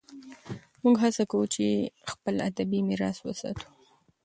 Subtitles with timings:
[0.83, 1.65] موږ هڅه کوو چې
[2.11, 3.67] خپل ادبي میراث وساتو.